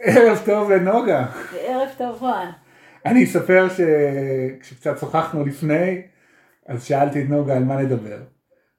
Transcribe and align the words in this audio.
ערב 0.00 0.42
טוב 0.44 0.70
לנוגה. 0.70 1.26
ערב 1.60 1.88
טוב 1.98 2.22
רן. 2.22 2.50
אני 3.06 3.24
אספר 3.24 3.66
שכשקצת 3.68 4.98
שוחחנו 4.98 5.44
לפני, 5.44 6.02
אז 6.66 6.84
שאלתי 6.84 7.22
את 7.22 7.28
נוגה 7.28 7.56
על 7.56 7.64
מה 7.64 7.82
נדבר. 7.82 8.18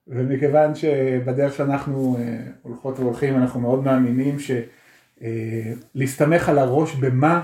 ומכיוון 0.08 0.74
שבדרך 0.74 1.54
שאנחנו 1.54 2.16
אה, 2.20 2.38
הולכות 2.62 2.98
והולכים, 2.98 3.36
אנחנו 3.36 3.60
מאוד 3.60 3.84
מאמינים 3.84 4.36
שלהסתמך 5.94 6.48
על 6.48 6.58
הראש 6.58 6.94
במה, 6.94 7.42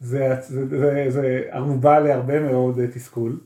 זה, 0.00 0.34
זה, 0.40 0.66
זה, 0.66 1.04
זה 1.08 1.42
ערובה 1.50 2.00
להרבה 2.00 2.40
מאוד 2.40 2.80
תסכול. 2.86 3.40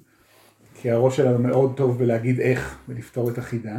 כי 0.75 0.91
הראש 0.91 1.17
שלנו 1.17 1.39
מאוד 1.39 1.77
טוב 1.77 1.99
בלהגיד 1.99 2.41
איך 2.41 2.79
ולפתור 2.89 3.31
את 3.31 3.39
החידה. 3.39 3.77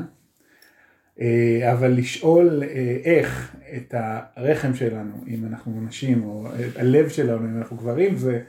אה, 1.21 1.71
אבל 1.71 1.91
לשאול 1.91 2.63
אה, 2.63 2.97
איך 3.03 3.55
את 3.77 3.93
הרחם 3.97 4.75
שלנו, 4.75 5.13
אם 5.27 5.45
אנחנו 5.49 5.81
נשים, 5.87 6.23
או 6.23 6.47
הלב 6.75 7.09
שלנו, 7.09 7.45
אם 7.45 7.57
אנחנו 7.57 7.77
גברים, 7.77 8.15
זה 8.15 8.41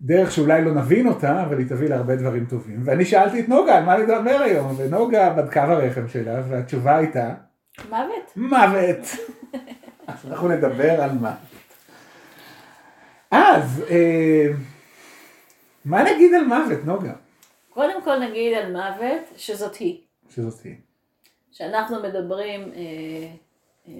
דרך 0.00 0.32
שאולי 0.32 0.64
לא 0.64 0.74
נבין 0.74 1.06
אותה, 1.06 1.42
אבל 1.42 1.58
היא 1.58 1.66
תביא 1.66 1.88
להרבה 1.88 2.16
דברים 2.16 2.46
טובים. 2.46 2.80
ואני 2.84 3.04
שאלתי 3.04 3.40
את 3.40 3.48
נוגה 3.48 3.78
על 3.78 3.84
מה 3.84 3.98
לדבר 3.98 4.38
היום, 4.44 4.74
ונוגה 4.76 5.30
בדקה 5.30 5.66
ברחם 5.66 6.08
שלה, 6.08 6.42
והתשובה 6.48 6.96
הייתה... 6.96 7.34
מוות. 7.90 8.32
מוות. 8.36 9.06
אז 10.06 10.26
אנחנו 10.26 10.48
נדבר 10.48 11.00
על 11.00 11.10
מה. 11.20 11.34
אז, 13.30 13.84
אה, 13.90 14.46
מה 15.84 16.02
נגיד 16.02 16.34
על 16.34 16.44
מוות, 16.44 16.84
נוגה? 16.84 17.12
קודם 17.70 18.02
כל 18.04 18.18
נגיד 18.18 18.54
על 18.54 18.72
מוות 18.72 19.32
שזאת 19.36 19.74
היא. 19.76 20.00
שזאת 20.28 20.62
היא. 20.64 20.85
כשאנחנו 21.56 22.02
מדברים 22.02 22.72
אה, 22.72 22.78
אה, 23.88 23.92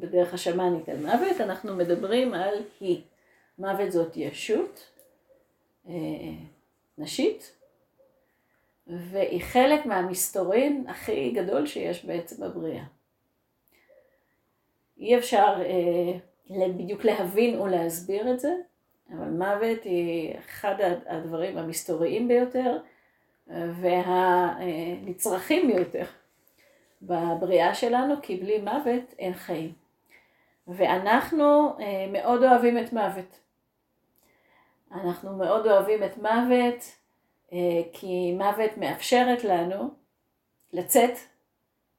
בדרך 0.00 0.34
השמאנית 0.34 0.88
על 0.88 0.96
מוות, 0.96 1.40
אנחנו 1.40 1.76
מדברים 1.76 2.34
על 2.34 2.54
היא. 2.80 3.02
מוות 3.58 3.92
זאת 3.92 4.16
ישות 4.16 4.90
אה, 5.88 5.94
נשית, 6.98 7.52
והיא 8.86 9.42
חלק 9.42 9.86
מהמסתורין 9.86 10.84
הכי 10.88 11.30
גדול 11.30 11.66
שיש 11.66 12.04
בעצם 12.04 12.42
בבריאה. 12.42 12.84
אי 14.98 15.18
אפשר 15.18 15.62
אה, 15.64 16.18
בדיוק 16.68 17.04
להבין 17.04 17.60
ולהסביר 17.60 18.32
את 18.32 18.40
זה, 18.40 18.54
אבל 19.10 19.28
מוות 19.28 19.84
היא 19.84 20.38
אחד 20.38 20.74
הדברים 21.06 21.58
המסתוריים 21.58 22.28
ביותר 22.28 22.78
והנצרכים 23.80 25.66
ביותר 25.66 26.04
בבריאה 27.02 27.74
שלנו, 27.74 28.14
כי 28.22 28.36
בלי 28.36 28.58
מוות 28.58 29.14
אין 29.18 29.34
חיים. 29.34 29.72
ואנחנו 30.68 31.76
אה, 31.80 32.06
מאוד 32.12 32.42
אוהבים 32.42 32.78
את 32.78 32.92
מוות. 32.92 33.40
אנחנו 34.92 35.36
מאוד 35.36 35.66
אוהבים 35.66 36.04
את 36.04 36.16
מוות, 36.16 36.96
אה, 37.52 37.82
כי 37.92 38.34
מוות 38.34 38.76
מאפשרת 38.76 39.44
לנו 39.44 39.90
לצאת 40.72 41.18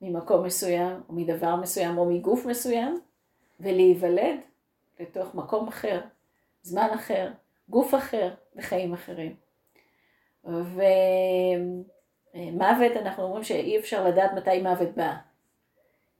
ממקום 0.01 0.45
מסוים, 0.45 1.01
או 1.09 1.13
מדבר 1.13 1.55
מסוים, 1.55 1.97
או 1.97 2.05
מגוף 2.05 2.45
מסוים, 2.45 2.99
ולהיוולד 3.59 4.39
לתוך 4.99 5.35
מקום 5.35 5.67
אחר, 5.67 6.01
זמן 6.61 6.87
אחר, 6.95 7.31
גוף 7.69 7.95
אחר 7.95 8.33
וחיים 8.55 8.93
אחרים. 8.93 9.35
ומוות, 12.35 12.97
אנחנו 12.97 13.23
אומרים 13.23 13.43
שאי 13.43 13.79
אפשר 13.79 14.07
לדעת 14.07 14.33
מתי 14.33 14.61
מוות 14.61 14.89
בא. 14.95 15.13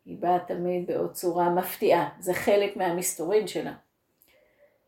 היא 0.06 0.18
באה 0.20 0.40
תמיד 0.40 0.88
בעוד 0.88 1.12
צורה 1.12 1.50
מפתיעה, 1.50 2.10
זה 2.20 2.34
חלק 2.34 2.78
מהמסתורין 2.78 3.48
שלה. 3.48 3.74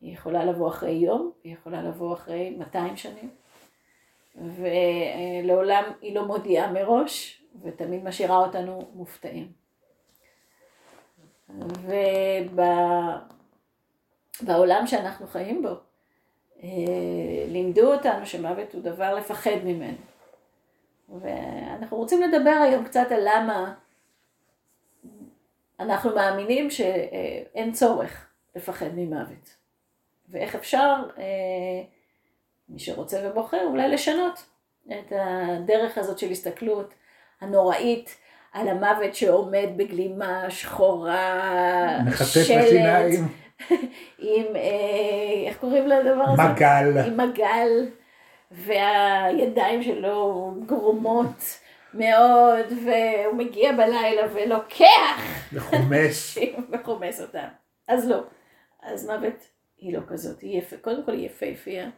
היא 0.01 0.13
יכולה 0.13 0.45
לבוא 0.45 0.67
אחרי 0.67 0.91
יום, 0.91 1.31
היא 1.43 1.53
יכולה 1.53 1.81
לבוא 1.81 2.13
אחרי 2.13 2.49
200 2.49 2.97
שנים, 2.97 3.29
ולעולם 4.35 5.83
היא 6.01 6.15
לא 6.15 6.25
מודיעה 6.25 6.71
מראש, 6.71 7.43
ותמיד 7.61 8.03
משאירה 8.03 8.37
אותנו 8.37 8.89
מופתעים. 8.93 9.51
ובעולם 14.41 14.87
שאנחנו 14.87 15.27
חיים 15.27 15.61
בו, 15.61 15.69
אה, 16.63 16.69
לימדו 17.47 17.93
אותנו 17.93 18.25
שמוות 18.25 18.73
הוא 18.73 18.81
דבר 18.81 19.15
לפחד 19.15 19.57
ממנו. 19.63 19.97
ואנחנו 21.19 21.97
רוצים 21.97 22.21
לדבר 22.21 22.59
היום 22.63 22.85
קצת 22.85 23.07
על 23.11 23.19
למה 23.23 23.73
אנחנו 25.79 26.15
מאמינים 26.15 26.69
שאין 26.69 27.71
צורך 27.71 28.27
לפחד 28.55 28.89
ממוות. 28.95 29.55
ואיך 30.29 30.55
אפשר, 30.55 30.95
אה, 31.17 31.23
מי 32.69 32.79
שרוצה 32.79 33.21
ובוחר, 33.23 33.63
אולי 33.63 33.89
לשנות 33.89 34.45
את 34.87 35.13
הדרך 35.15 35.97
הזאת 35.97 36.19
של 36.19 36.31
הסתכלות 36.31 36.93
הנוראית 37.41 38.17
על 38.53 38.67
המוות 38.67 39.15
שעומד 39.15 39.67
בגלימה 39.77 40.49
שחורה, 40.49 41.99
שלט, 42.17 43.05
עם, 44.19 44.45
אה, 44.55 45.47
איך 45.47 45.57
קוראים 45.57 45.87
לדבר 45.87 46.23
הזה? 46.23 46.43
מגל. 46.43 46.99
עם 47.05 47.17
מגל, 47.17 47.87
והידיים 48.51 49.83
שלו 49.83 50.53
גרומות 50.65 51.59
מאוד, 51.93 52.65
והוא 52.85 53.35
מגיע 53.37 53.71
בלילה 53.71 54.33
ולוקח. 54.33 55.21
וחומס. 55.53 56.37
וחומס 56.71 57.21
אותה. 57.25 57.47
אז 57.87 58.09
לא. 58.09 58.23
אז 58.81 59.09
מוות 59.09 59.49
היא 59.77 59.93
לא 59.93 60.01
כזאת, 60.07 60.41
היא 60.41 60.57
יפה, 60.57 60.77
קודם 60.77 61.05
כל 61.05 61.11
היא 61.11 61.25
יפהפייה, 61.25 61.89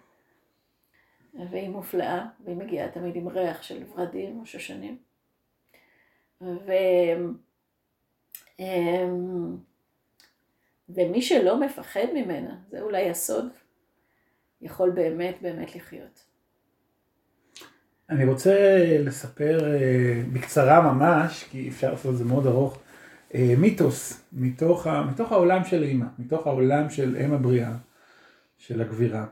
והיא 1.51 1.69
מופלאה, 1.69 2.25
והיא 2.45 2.57
מגיעה 2.57 2.91
תמיד 2.91 3.15
עם 3.15 3.27
ריח 3.27 3.63
של 3.63 3.83
ורדים 3.89 4.39
או 4.39 4.45
שושנים. 4.45 4.97
ו... 6.41 6.71
אמ, 8.59 9.57
ומי 10.89 11.21
שלא 11.21 11.59
מפחד 11.59 12.05
ממנה, 12.13 12.55
זה 12.67 12.81
אולי 12.81 13.09
הסוד, 13.09 13.45
יכול 14.61 14.89
באמת 14.89 15.41
באמת 15.41 15.75
לחיות. 15.75 16.32
אני 18.13 18.25
רוצה 18.25 18.55
לספר 18.99 19.73
אה, 19.73 20.21
בקצרה 20.33 20.93
ממש, 20.93 21.45
כי 21.51 21.69
אפשר 21.69 21.91
לעשות 21.91 22.11
את 22.11 22.17
זה 22.17 22.25
מאוד 22.25 22.47
ארוך, 22.47 22.79
אה, 23.35 23.53
מיתוס 23.57 24.23
מתוך, 24.33 24.87
מתוך 24.87 25.31
העולם 25.31 25.63
של 25.63 25.83
אימא, 25.83 26.05
מתוך 26.19 26.47
העולם 26.47 26.89
של 26.89 27.17
אם 27.25 27.33
הבריאה, 27.33 27.71
של 28.57 28.81
הגבירה, 28.81 29.25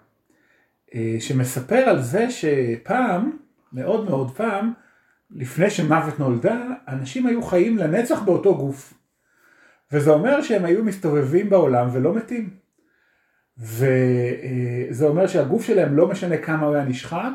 אה, 0.95 1.15
שמספר 1.19 1.75
על 1.75 2.01
זה 2.01 2.27
שפעם, 2.31 3.37
מאוד 3.73 4.09
מאוד 4.09 4.35
פעם, 4.35 4.73
לפני 5.31 5.69
שמוות 5.69 6.19
נולדה, 6.19 6.65
אנשים 6.87 7.27
היו 7.27 7.43
חיים 7.43 7.77
לנצח 7.77 8.21
באותו 8.21 8.57
גוף. 8.57 8.93
וזה 9.91 10.11
אומר 10.11 10.41
שהם 10.41 10.65
היו 10.65 10.83
מסתובבים 10.83 11.49
בעולם 11.49 11.89
ולא 11.91 12.13
מתים. 12.13 12.49
וזה 13.57 15.05
אומר 15.07 15.27
שהגוף 15.27 15.65
שלהם 15.65 15.97
לא 15.97 16.07
משנה 16.07 16.37
כמה 16.37 16.65
הוא 16.65 16.75
היה 16.75 16.85
נשחק, 16.85 17.31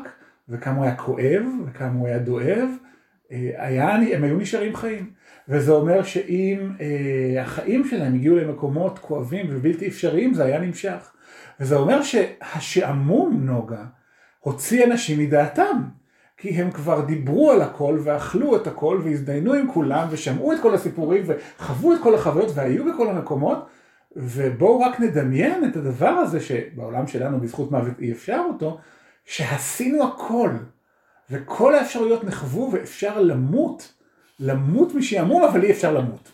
וכמה 0.49 0.75
הוא 0.75 0.83
היה 0.83 0.95
כואב, 0.95 1.43
וכמה 1.65 1.99
הוא 1.99 2.07
היה 2.07 2.19
דואב, 2.19 2.69
אה, 3.31 3.51
היה, 3.57 3.95
הם 3.95 4.23
היו 4.23 4.37
נשארים 4.37 4.75
חיים. 4.75 5.11
וזה 5.49 5.71
אומר 5.71 6.03
שאם 6.03 6.71
אה, 6.81 7.41
החיים 7.41 7.87
שלהם 7.87 8.15
הגיעו 8.15 8.37
למקומות 8.37 8.99
כואבים 8.99 9.45
ובלתי 9.49 9.87
אפשריים, 9.87 10.33
זה 10.33 10.43
היה 10.45 10.59
נמשך. 10.59 11.11
וזה 11.59 11.75
אומר 11.75 12.01
שהשעמום 12.03 13.45
נוגה 13.45 13.85
הוציא 14.39 14.85
אנשים 14.85 15.19
מדעתם. 15.19 15.81
כי 16.37 16.49
הם 16.49 16.71
כבר 16.71 17.05
דיברו 17.05 17.51
על 17.51 17.61
הכל 17.61 17.99
ואכלו 18.03 18.55
את 18.55 18.67
הכל 18.67 19.01
והזדיינו 19.03 19.53
עם 19.53 19.71
כולם 19.71 20.07
ושמעו 20.11 20.53
את 20.53 20.57
כל 20.61 20.73
הסיפורים 20.73 21.23
וחוו 21.27 21.93
את 21.93 21.99
כל 22.03 22.15
החוויות 22.15 22.51
והיו 22.55 22.93
בכל 22.93 23.09
המקומות 23.09 23.65
ובואו 24.15 24.79
רק 24.79 24.99
נדמיין 24.99 25.69
את 25.69 25.75
הדבר 25.75 26.07
הזה 26.07 26.39
שבעולם 26.39 27.07
שלנו 27.07 27.39
בזכות 27.39 27.71
מוות 27.71 27.99
אי 27.99 28.11
אפשר 28.11 28.41
אותו, 28.49 28.77
שעשינו 29.27 30.07
הכל 30.07 30.49
וכל 31.29 31.75
האפשרויות 31.75 32.23
נחוו 32.23 32.69
ואפשר 32.71 33.21
למות, 33.21 33.93
למות 34.39 34.95
משעמום 34.95 35.43
אבל 35.43 35.63
אי 35.63 35.71
אפשר 35.71 35.93
למות. 35.93 36.31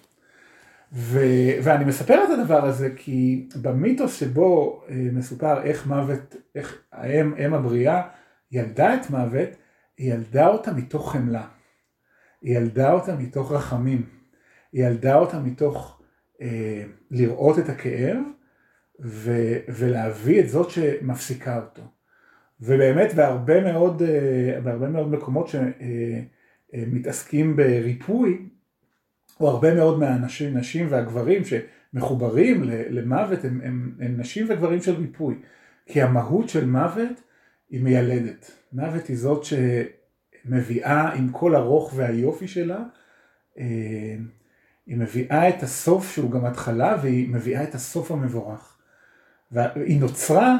ו... 0.94 1.20
ואני 1.64 1.86
מספר 1.86 2.24
את 2.24 2.40
הדבר 2.40 2.66
הזה 2.66 2.90
כי 2.96 3.48
במיתוס 3.62 4.20
שבו 4.20 4.82
אה, 4.90 4.96
מסופר 4.96 5.64
איך 5.64 5.88
מוות, 5.88 6.36
איך 6.56 6.82
האם, 6.92 7.34
אם 7.34 7.54
הבריאה 7.54 8.02
ילדה 8.52 8.96
את 8.96 9.10
מוות, 9.10 9.50
היא 9.98 10.14
ילדה 10.14 10.48
אותה 10.48 10.74
מתוך 10.74 11.12
חמלה. 11.12 11.48
היא 12.42 12.58
ילדה 12.58 12.92
אותה 12.92 13.16
מתוך 13.16 13.52
רחמים. 13.52 14.06
היא 14.74 14.86
ילדה 14.86 15.16
אותה 15.16 15.40
מתוך 15.40 16.02
אה, 16.42 16.84
לראות 17.12 17.60
את 17.60 17.70
הכאב 17.70 18.18
ו, 19.04 19.32
ולהביא 19.68 20.40
את 20.40 20.50
זאת 20.50 20.70
שמפסיקה 20.70 21.56
אותו. 21.56 21.93
ובאמת 22.66 23.14
בהרבה 23.14 23.74
מאוד, 23.74 24.02
אה, 24.02 24.62
בהרבה 24.64 24.88
מאוד 24.88 25.12
מקומות 25.12 25.48
שמתעסקים 26.74 27.60
אה, 27.60 27.66
אה, 27.66 27.82
בריפוי, 27.82 28.48
או 29.40 29.50
הרבה 29.50 29.76
מאוד 29.76 30.00
מהנשים 30.00 30.58
נשים 30.58 30.88
והגברים 30.90 31.42
מחוברים 31.94 32.64
למוות 32.90 33.46
הם, 33.46 33.62
הם, 33.64 33.96
הם 34.00 34.18
נשים 34.18 34.46
וגברים 34.50 34.82
של 34.82 34.96
ריפוי. 34.96 35.36
כי 35.86 36.02
המהות 36.02 36.50
של 36.50 36.66
מוות 36.66 37.22
היא 37.70 37.84
מיילדת. 37.84 38.52
מוות 38.74 39.08
היא 39.08 39.18
זאת 39.18 39.44
שמביאה 39.44 41.14
עם 41.14 41.30
כל 41.30 41.56
הרוך 41.56 41.94
והיופי 41.96 42.48
שלה, 42.48 42.84
אה, 43.60 44.16
היא 44.86 44.98
מביאה 44.98 45.50
את 45.50 45.64
הסוף 45.64 46.12
שהוא 46.12 46.32
גם 46.32 46.46
התחלה 46.46 46.98
והיא 47.02 47.30
מביאה 47.30 47.64
את 47.64 47.76
הסוף 47.76 48.12
המבורך. 48.12 48.78
והיא 49.52 50.00
נוצרה 50.00 50.58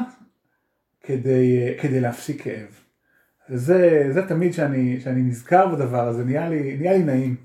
כדי, 1.06 1.74
כדי 1.82 2.00
להפסיק 2.00 2.42
כאב. 2.42 2.80
וזה 3.50 4.06
זה 4.10 4.28
תמיד 4.28 4.52
שאני, 4.52 5.00
שאני 5.00 5.22
נזכר 5.22 5.66
בדבר 5.66 6.08
הזה, 6.08 6.24
נהיה 6.24 6.48
לי, 6.48 6.76
נהיה 6.76 6.92
לי 6.92 7.02
נעים. 7.02 7.36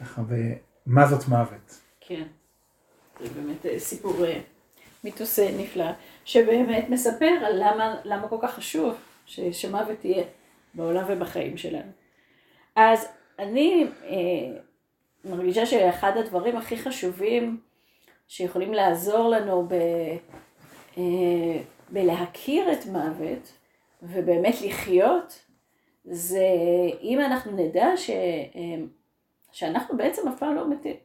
ככה, 0.00 0.22
ומה 0.28 1.06
זאת 1.06 1.28
מוות. 1.28 1.80
כן, 2.00 2.22
זה 3.20 3.28
באמת 3.34 3.66
אה, 3.66 3.78
סיפור 3.78 4.24
אה, 4.24 4.40
מיתוס 5.04 5.38
אה, 5.38 5.50
נפלא, 5.58 5.90
שבאמת 6.24 6.88
מספר 6.88 7.30
על 7.46 7.56
למה, 7.56 7.96
למה 8.04 8.28
כל 8.28 8.38
כך 8.42 8.54
חשוב 8.54 8.94
ש, 9.26 9.40
שמוות 9.40 9.98
תהיה 10.00 10.24
בעולם 10.74 11.04
ובחיים 11.08 11.56
שלנו. 11.56 11.90
אז 12.76 13.06
אני 13.38 13.86
אה, 14.04 14.60
מרגישה 15.24 15.66
שאחד 15.66 16.16
הדברים 16.16 16.56
הכי 16.56 16.76
חשובים 16.76 17.60
שיכולים 18.28 18.74
לעזור 18.74 19.28
לנו 19.28 19.66
ב, 19.68 19.74
אה, 20.98 21.60
בלהכיר 21.90 22.72
את 22.72 22.86
מוות 22.86 23.52
ובאמת 24.02 24.54
לחיות, 24.62 25.44
זה 26.04 26.46
אם 27.02 27.20
אנחנו 27.20 27.52
נדע 27.52 27.96
ש, 27.96 28.10
אה, 28.10 28.84
שאנחנו 29.52 29.96
בעצם 29.96 30.28
אף 30.28 30.38
פעם 30.38 30.54
לא 30.54 30.70
מתים. 30.70 30.96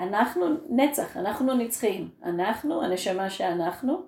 אנחנו 0.00 0.46
נצח, 0.68 1.16
אנחנו 1.16 1.54
נצחיים, 1.54 2.10
אנחנו, 2.24 2.82
הנשמה 2.82 3.30
שאנחנו, 3.30 4.02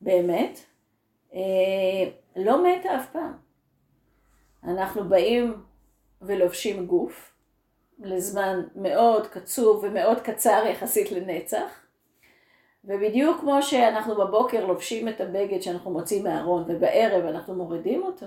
באמת, 0.00 0.60
אה, 1.34 2.10
לא 2.36 2.64
מתה 2.64 2.96
אף 2.96 3.10
פעם. 3.12 3.32
אנחנו 4.64 5.08
באים 5.08 5.54
ולובשים 6.22 6.86
גוף 6.86 7.34
לזמן 7.98 8.60
מאוד 8.74 9.26
קצוב 9.26 9.84
ומאוד 9.84 10.20
קצר 10.20 10.64
יחסית 10.66 11.12
לנצח, 11.12 11.84
ובדיוק 12.84 13.40
כמו 13.40 13.62
שאנחנו 13.62 14.14
בבוקר 14.14 14.66
לובשים 14.66 15.08
את 15.08 15.20
הבגד 15.20 15.60
שאנחנו 15.60 15.90
מוצאים 15.90 16.24
מהארון 16.24 16.64
ובערב 16.66 17.24
אנחנו 17.24 17.54
מורידים 17.54 18.02
אותו, 18.02 18.26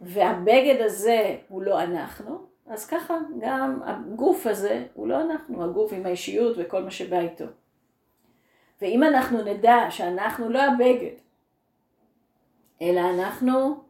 והבגד 0.00 0.80
הזה 0.80 1.36
הוא 1.48 1.62
לא 1.62 1.82
אנחנו, 1.82 2.38
אז 2.66 2.86
ככה 2.86 3.18
גם 3.40 3.80
הגוף 3.84 4.46
הזה 4.46 4.86
הוא 4.94 5.08
לא 5.08 5.20
אנחנו, 5.20 5.64
הגוף 5.64 5.92
עם 5.92 6.06
האישיות 6.06 6.56
וכל 6.58 6.82
מה 6.82 6.90
שבא 6.90 7.18
איתו. 7.18 7.44
ואם 8.82 9.02
אנחנו 9.02 9.42
נדע 9.42 9.86
שאנחנו 9.90 10.50
לא 10.50 10.62
הבגד, 10.62 11.14
אלא 12.82 13.00
אנחנו 13.00 13.84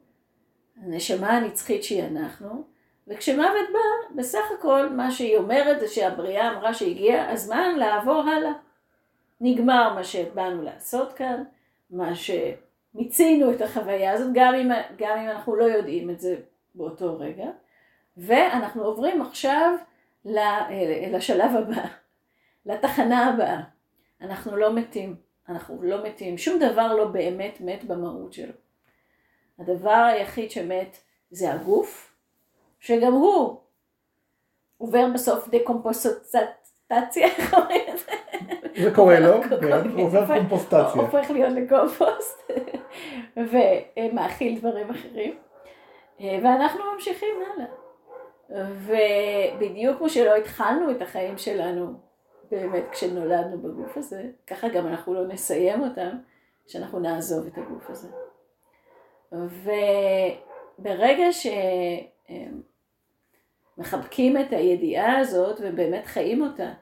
הנשמה 0.83 1.31
הנצחית 1.31 1.85
שהיא 1.85 2.05
אנחנו, 2.05 2.65
וכשמוות 3.09 3.69
בא, 3.73 4.17
בסך 4.17 4.45
הכל 4.59 4.89
מה 4.89 5.11
שהיא 5.11 5.37
אומרת 5.37 5.81
זה 5.81 5.89
שהבריאה 5.89 6.53
אמרה 6.53 6.75
שהגיע 6.75 7.31
הזמן 7.31 7.75
לעבור 7.77 8.21
הלאה. 8.21 8.53
נגמר 9.41 9.95
מה 9.95 10.05
שבאנו 10.05 10.63
לעשות 10.63 11.13
כאן, 11.13 11.43
מה 11.91 12.13
שמיצינו 12.15 13.53
את 13.53 13.61
החוויה 13.61 14.13
הזאת, 14.13 14.31
גם 14.35 14.55
אם, 14.55 14.71
גם 14.97 15.19
אם 15.19 15.29
אנחנו 15.29 15.57
לא 15.57 15.65
יודעים 15.65 16.11
את 16.11 16.21
זה 16.21 16.37
באותו 16.75 17.19
רגע, 17.19 17.47
ואנחנו 18.17 18.85
עוברים 18.85 19.23
עכשיו 19.23 19.75
לשלב 21.13 21.51
הבא, 21.57 21.85
לתחנה 22.67 23.27
הבאה. 23.27 23.61
אנחנו 24.21 24.57
לא 24.57 24.75
מתים, 24.75 25.17
אנחנו 25.49 25.83
לא 25.83 26.05
מתים, 26.05 26.39
שום 26.39 26.59
דבר 26.59 26.95
לא 26.95 27.05
באמת 27.05 27.61
מת 27.61 27.85
במהות 27.85 28.33
שלו. 28.33 28.53
הדבר 29.59 30.09
היחיד 30.13 30.51
שמת 30.51 30.97
זה 31.31 31.53
הגוף, 31.53 32.15
שגם 32.81 33.13
הוא 33.13 33.61
עובר 34.79 35.07
בסוף 35.15 35.49
דקומפוסטציה, 35.49 37.27
איך 37.39 37.55
אומרים 37.55 37.81
את 37.95 37.99
זה? 37.99 38.13
זה 38.77 38.95
קורה 38.95 39.21
לו, 39.21 39.43
כן, 39.61 39.91
הוא 39.91 40.03
עובר 40.03 40.27
קומפוסטציה. 40.27 41.03
הופך 41.03 41.31
להיות 41.31 41.53
לקומפוסט 41.53 42.51
ומאכיל 43.51 44.59
דברים 44.59 44.91
אחרים. 44.91 45.35
ואנחנו 46.21 46.81
ממשיכים 46.95 47.35
הלאה. 47.55 47.67
ובדיוק 48.71 49.99
כמו 49.99 50.09
שלא 50.09 50.37
התחלנו 50.37 50.91
את 50.91 51.03
החיים 51.03 51.39
שלנו 51.39 51.93
באמת 52.51 52.85
כשנולדנו 52.93 53.59
בגוף 53.59 53.97
הזה, 53.97 54.23
ככה 54.47 54.69
גם 54.69 54.87
אנחנו 54.87 55.15
לא 55.15 55.27
נסיים 55.27 55.83
אותם, 55.83 56.11
שאנחנו 56.67 56.99
נעזוב 56.99 57.47
את 57.47 57.59
הגוף 57.59 57.91
הזה. 57.91 58.09
וברגע 60.79 61.27
שמחבקים 63.79 64.37
את 64.39 64.53
הידיעה 64.53 65.19
הזאת 65.19 65.61
ובאמת 65.63 66.07
חיים 66.07 66.43
אותה, 66.43 66.73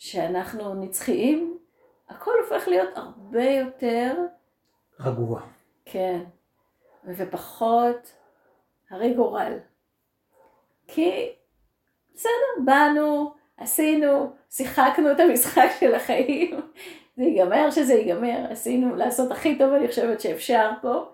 שאנחנו 0.00 0.74
נצחיים, 0.74 1.58
הכל 2.08 2.30
הופך 2.42 2.68
להיות 2.68 2.88
הרבה 2.94 3.44
יותר... 3.44 4.14
רגוע. 5.00 5.40
כן, 5.84 6.20
ופחות 7.04 8.12
הרי 8.90 9.14
גורל. 9.14 9.58
כי 10.88 11.32
בסדר, 12.14 12.64
באנו, 12.64 13.34
עשינו, 13.56 14.32
שיחקנו 14.50 15.12
את 15.12 15.20
המשחק 15.20 15.68
של 15.80 15.94
החיים, 15.94 16.60
זה 17.16 17.22
ייגמר 17.22 17.70
שזה 17.70 17.94
ייגמר, 17.94 18.46
עשינו 18.50 18.96
לעשות 18.96 19.30
הכי 19.30 19.58
טוב 19.58 19.72
אני 19.72 19.88
חושבת 19.88 20.20
שאפשר 20.20 20.70
פה, 20.82 21.04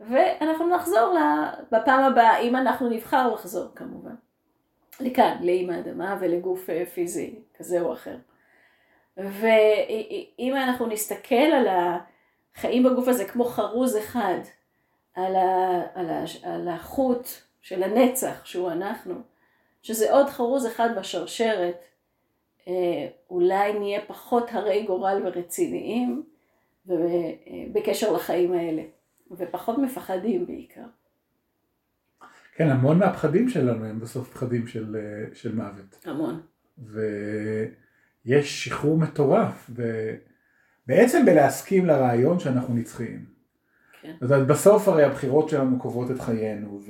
ואנחנו 0.00 0.68
נחזור 0.68 1.18
בפעם 1.72 2.04
הבאה, 2.04 2.38
אם 2.38 2.56
אנחנו 2.56 2.88
נבחר 2.88 3.34
לחזור 3.34 3.68
כמובן, 3.74 4.14
לכאן, 5.00 5.36
לאם 5.40 5.70
האדמה 5.70 6.16
ולגוף 6.20 6.70
אה, 6.70 6.86
פיזי 6.86 7.34
כזה 7.58 7.80
או 7.80 7.92
אחר. 7.92 8.16
ואם 9.16 10.56
אנחנו 10.56 10.86
נסתכל 10.86 11.34
על 11.34 11.66
החיים 12.56 12.82
בגוף 12.82 13.08
הזה 13.08 13.24
כמו 13.24 13.44
חרוז 13.44 13.96
אחד, 13.96 14.38
על, 15.14 15.36
ה, 15.36 15.82
על, 15.94 16.10
ה, 16.10 16.24
על 16.42 16.68
החוט 16.68 17.28
של 17.60 17.82
הנצח 17.82 18.44
שהוא 18.44 18.70
אנחנו, 18.70 19.14
שזה 19.82 20.12
עוד 20.12 20.26
חרוז 20.26 20.66
אחד 20.66 20.88
בשרשרת, 20.98 21.84
אה, 22.68 23.08
אולי 23.30 23.78
נהיה 23.78 24.00
פחות 24.06 24.44
הרי 24.52 24.82
גורל 24.86 25.22
ורציניים 25.24 26.22
בקשר 27.72 28.12
לחיים 28.12 28.52
האלה. 28.52 28.82
ופחות 29.38 29.78
מפחדים 29.78 30.46
בעיקר. 30.46 30.86
כן, 32.54 32.70
המון 32.70 32.98
מהפחדים 32.98 33.48
שלנו 33.48 33.84
הם 33.84 34.00
בסוף 34.00 34.32
פחדים 34.32 34.66
של, 34.66 34.96
אה, 34.96 35.34
של 35.34 35.54
מוות. 35.54 36.06
המון. 36.06 36.42
ויש 38.26 38.64
שחרור 38.64 38.98
מטורף, 38.98 39.70
בעצם 40.86 41.26
בלהסכים 41.26 41.86
לרעיון 41.86 42.38
שאנחנו 42.38 42.74
נצחיים. 42.74 43.24
כן. 44.02 44.12
זאת 44.20 44.30
אומרת, 44.30 44.46
בסוף 44.46 44.88
הרי 44.88 45.04
הבחירות 45.04 45.48
שלנו 45.48 45.78
קובעות 45.78 46.10
את 46.10 46.20
חיינו, 46.20 46.80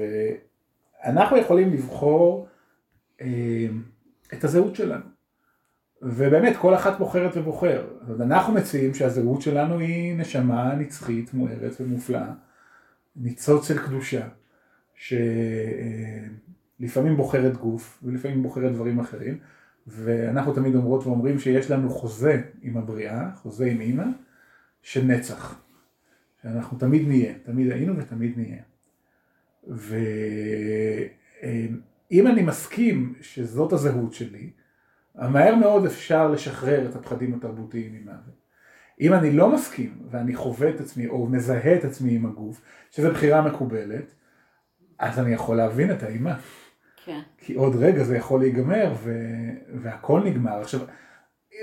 ואנחנו 1.04 1.36
יכולים 1.36 1.72
לבחור 1.72 2.48
אה, 3.20 3.66
את 4.32 4.44
הזהות 4.44 4.76
שלנו. 4.76 5.04
ובאמת 6.02 6.56
כל 6.56 6.74
אחת 6.74 6.98
בוחרת 6.98 7.36
ובוחר. 7.36 7.84
אז 8.08 8.20
אנחנו 8.20 8.54
מציעים 8.54 8.94
שהזהות 8.94 9.42
שלנו 9.42 9.78
היא 9.78 10.16
נשמה 10.16 10.74
נצחית, 10.74 11.34
מוארת 11.34 11.72
ומופלאה, 11.80 12.32
ניצוץ 13.16 13.68
של 13.68 13.78
קדושה, 13.78 14.28
שלפעמים 14.94 16.36
בוחרת 17.16 17.56
גוף 17.56 18.02
ולפעמים 18.02 18.42
בוחרת 18.42 18.72
דברים 18.72 19.00
אחרים, 19.00 19.38
ואנחנו 19.86 20.52
תמיד 20.52 20.74
אומרות 20.74 21.06
ואומרים 21.06 21.38
שיש 21.38 21.70
לנו 21.70 21.90
חוזה 21.90 22.42
עם 22.62 22.76
הבריאה, 22.76 23.30
חוזה 23.34 23.66
עם 23.66 23.80
אימא, 23.80 24.04
של 24.82 25.04
נצח. 25.04 25.60
שאנחנו 26.42 26.78
תמיד 26.78 27.08
נהיה, 27.08 27.34
תמיד 27.42 27.72
היינו 27.72 27.96
ותמיד 27.96 28.38
נהיה. 28.38 28.62
ואם 32.10 32.26
אני 32.26 32.42
מסכים 32.42 33.14
שזאת 33.20 33.72
הזהות 33.72 34.12
שלי, 34.12 34.50
מהר 35.14 35.54
מאוד 35.54 35.86
אפשר 35.86 36.30
לשחרר 36.30 36.88
את 36.90 36.96
הפחדים 36.96 37.34
התרבותיים 37.34 37.92
ממוות. 37.92 38.42
אם 39.00 39.14
אני 39.14 39.32
לא 39.32 39.52
מסכים 39.52 39.98
ואני 40.10 40.34
חווה 40.34 40.70
את 40.70 40.80
עצמי 40.80 41.06
או 41.06 41.26
מזהה 41.26 41.76
את 41.76 41.84
עצמי 41.84 42.14
עם 42.14 42.26
הגוף, 42.26 42.62
שזו 42.90 43.10
בחירה 43.10 43.42
מקובלת, 43.42 44.14
אז 44.98 45.18
אני 45.18 45.34
יכול 45.34 45.56
להבין 45.56 45.90
את 45.90 46.02
האימה. 46.02 46.38
כן. 47.04 47.20
כי 47.38 47.54
עוד 47.54 47.76
רגע 47.76 48.04
זה 48.04 48.16
יכול 48.16 48.40
להיגמר 48.40 48.92
ו... 49.02 49.12
והכל 49.74 50.20
נגמר. 50.24 50.60
עכשיו, 50.60 50.80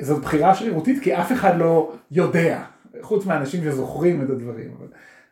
זאת 0.01 0.21
בחירה 0.21 0.55
שרירותית 0.55 1.03
כי 1.03 1.15
אף 1.15 1.31
אחד 1.31 1.57
לא 1.57 1.95
יודע, 2.11 2.63
חוץ 3.01 3.25
מהאנשים 3.25 3.63
שזוכרים 3.63 4.23
את 4.23 4.29
הדברים. 4.29 4.75
אבל 4.77 4.87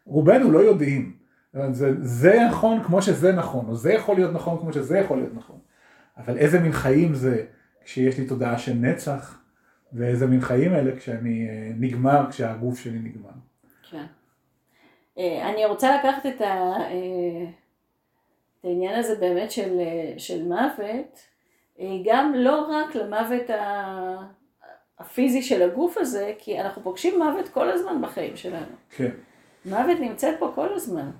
רובנו 0.05 0.51
לא 0.51 0.59
יודעים. 0.59 1.17
זה, 1.71 1.93
זה 2.01 2.39
נכון 2.49 2.83
כמו 2.83 3.01
שזה 3.01 3.31
נכון, 3.31 3.65
או 3.67 3.75
זה 3.75 3.93
יכול 3.93 4.15
להיות 4.15 4.33
נכון 4.33 4.59
כמו 4.59 4.73
שזה 4.73 4.97
יכול 4.97 5.17
להיות 5.17 5.35
נכון. 5.35 5.59
אבל 6.17 6.37
איזה 6.37 6.59
מין 6.59 6.71
חיים 6.71 7.13
זה 7.13 7.45
כשיש 7.83 8.17
לי 8.17 8.25
תודעה 8.25 8.57
של 8.57 8.73
נצח, 8.73 9.39
ואיזה 9.93 10.27
מין 10.27 10.41
חיים 10.41 10.73
אלה 10.73 10.95
כשאני 10.95 11.49
אה, 11.49 11.71
נגמר, 11.79 12.25
כשהגוף 12.29 12.79
שלי 12.79 12.99
נגמר. 12.99 13.29
כן. 13.91 14.05
אה, 15.17 15.49
אני 15.49 15.65
רוצה 15.65 15.97
לקחת 15.97 16.25
את, 16.25 16.41
ה, 16.41 16.45
אה, 16.45 17.45
העניין 18.67 18.99
הזה 18.99 19.15
באמת 19.15 19.51
של, 19.51 19.79
של 20.17 20.43
מוות, 20.43 21.19
גם 22.05 22.33
לא 22.35 22.67
רק 22.69 22.95
למוות 22.95 23.49
הפיזי 24.99 25.41
של 25.41 25.61
הגוף 25.61 25.97
הזה, 25.97 26.33
כי 26.37 26.61
אנחנו 26.61 26.83
פוגשים 26.83 27.23
מוות 27.23 27.49
כל 27.49 27.69
הזמן 27.69 28.01
בחיים 28.01 28.37
שלנו. 28.37 28.75
כן. 28.89 29.09
מוות 29.65 29.99
נמצאת 29.99 30.39
פה 30.39 30.51
כל 30.55 30.73
הזמן. 30.73 31.11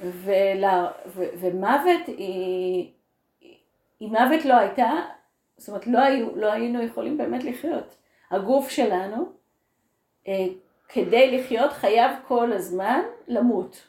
ולה, 0.00 0.90
ו, 1.06 1.24
ומוות 1.40 2.06
היא, 2.06 2.90
אם 4.00 4.08
מוות 4.08 4.44
לא 4.44 4.54
הייתה, 4.54 4.90
זאת 5.56 5.68
אומרת 5.68 5.86
לא, 5.86 5.98
היו, 5.98 6.36
לא 6.36 6.52
היינו 6.52 6.82
יכולים 6.82 7.18
באמת 7.18 7.44
לחיות. 7.44 7.96
הגוף 8.30 8.68
שלנו, 8.68 9.32
אה, 10.28 10.46
כדי 10.88 11.38
לחיות 11.38 11.72
חייב 11.72 12.10
כל 12.28 12.52
הזמן 12.52 13.00
למות. 13.28 13.88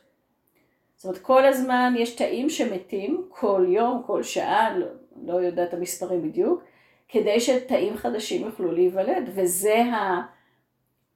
זאת 1.00 1.06
אומרת 1.06 1.22
כל 1.22 1.46
הזמן 1.46 1.94
יש 1.98 2.16
תאים 2.16 2.50
שמתים, 2.50 3.28
כל 3.30 3.66
יום, 3.68 4.04
כל 4.06 4.24
שעה, 4.24 4.78
לא, 4.78 4.88
לא 5.26 5.34
יודעת 5.34 5.74
המספרים 5.74 6.30
בדיוק, 6.30 6.64
כדי 7.08 7.40
שתאים 7.40 7.98
חדשים 7.98 8.46
יוכלו 8.46 8.72
להיוולד, 8.72 9.30
וזה 9.36 9.84
ה... 9.84 10.22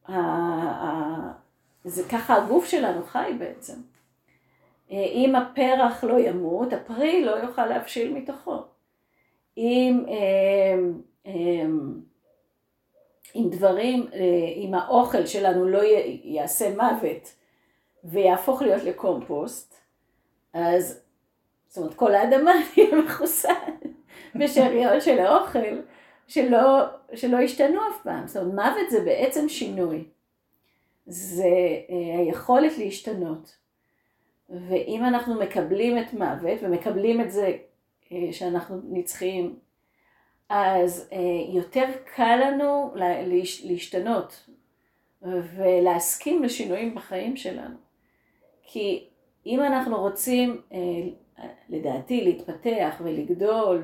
ה, 0.07 0.13
ה 0.13 1.31
זה 1.83 2.03
ככה 2.09 2.35
הגוף 2.35 2.65
שלנו 2.65 3.03
חי 3.03 3.31
בעצם. 3.39 3.73
אה, 4.91 5.05
אם 5.13 5.35
הפרח 5.35 6.03
לא 6.03 6.19
ימות, 6.19 6.73
הפרי 6.73 7.25
לא 7.25 7.31
יוכל 7.31 7.65
להבשיל 7.65 8.13
מתוכו. 8.13 8.57
אם, 9.57 10.05
אה, 10.07 10.79
אה, 11.25 11.65
אם 13.35 13.47
דברים, 13.49 14.07
אם 14.55 14.73
האוכל 14.73 15.25
שלנו 15.25 15.67
לא 15.67 15.79
יעשה 16.23 16.69
מוות 16.75 17.42
ויהפוך 18.03 18.61
להיות 18.61 18.83
לקומפוסט, 18.83 19.75
אז 20.53 21.01
זאת 21.67 21.77
אומרת 21.77 21.93
כל 21.93 22.15
האדמה 22.15 22.51
תהיה 22.73 22.95
מכוסה 22.95 23.53
בשאריות 24.35 25.01
של 25.01 25.19
האוכל 25.19 25.81
שלא, 26.27 26.83
שלא 27.15 27.37
ישתנו 27.37 27.79
אף 27.91 28.03
פעם. 28.03 28.27
זאת 28.27 28.37
אומרת 28.37 28.53
מוות 28.53 28.89
זה 28.89 29.01
בעצם 29.05 29.49
שינוי. 29.49 30.03
זה 31.05 31.49
היכולת 32.17 32.77
להשתנות. 32.77 33.57
ואם 34.49 35.05
אנחנו 35.05 35.39
מקבלים 35.39 35.97
את 35.97 36.13
מוות 36.13 36.59
ומקבלים 36.61 37.21
את 37.21 37.31
זה 37.31 37.57
אה, 38.11 38.27
שאנחנו 38.31 38.81
נצחיים, 38.83 39.59
אז 40.49 41.09
אה, 41.13 41.55
יותר 41.55 41.85
קל 42.15 42.39
לנו 42.45 42.93
להשתנות 43.63 44.49
ולהסכים 45.21 46.43
לשינויים 46.43 46.95
בחיים 46.95 47.37
שלנו. 47.37 47.82
כי 48.63 49.07
אם 49.45 49.59
אנחנו 49.59 50.01
רוצים, 50.01 50.61
אה, 50.73 50.79
לדעתי, 51.69 52.23
להתפתח 52.23 53.01
ולגדול 53.03 53.83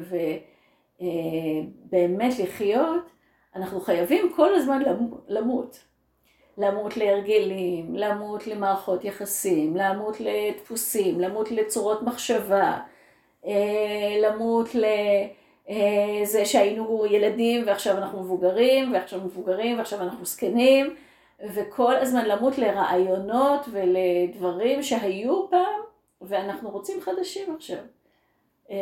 ובאמת 1.00 2.40
לחיות, 2.40 3.10
אנחנו 3.56 3.82
חייבים 3.82 4.32
כל 4.36 4.56
הזמן 4.56 4.82
למות. 5.28 5.90
למות 6.60 6.98
להרגלים, 6.98 7.96
למות 7.96 8.48
למערכות 8.48 9.06
יחסים, 9.06 9.78
למות 9.78 10.18
לדפוסים, 10.20 11.20
למות 11.20 11.52
לצורות 11.52 12.02
מחשבה, 12.02 12.78
אה, 13.46 14.18
למות 14.24 14.68
לזה 14.76 16.40
אה, 16.40 16.46
שהיינו 16.46 17.06
ילדים 17.10 17.64
ועכשיו 17.68 17.98
אנחנו 17.98 18.24
מבוגרים, 18.24 18.94
ועכשיו 18.94 19.20
מבוגרים 19.20 19.78
ועכשיו 19.78 20.02
אנחנו 20.02 20.26
זקנים, 20.26 20.96
וכל 21.48 21.96
הזמן 21.96 22.26
למות 22.26 22.58
לרעיונות 22.58 23.66
ולדברים 23.72 24.84
שהיו 24.84 25.50
פעם 25.50 25.82
ואנחנו 26.22 26.70
רוצים 26.70 27.02
חדשים 27.02 27.56
עכשיו. 27.56 27.78
אה, 28.72 28.76